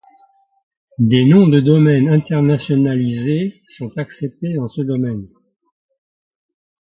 Des 0.97 1.25
noms 1.25 1.47
de 1.47 1.59
domaine 1.59 2.09
internationalisés 2.09 3.61
sont 3.67 3.99
acceptés 3.99 4.51
dans 4.55 4.67
ce 4.67 4.81
domaine. 4.81 5.27